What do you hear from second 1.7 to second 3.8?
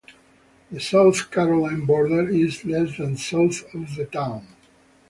border is less than south